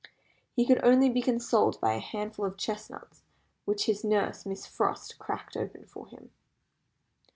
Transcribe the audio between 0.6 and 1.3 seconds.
could only be